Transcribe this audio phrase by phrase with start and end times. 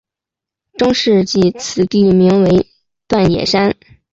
[0.79, 2.65] 中世纪此地名为
[3.07, 3.77] 锻冶山。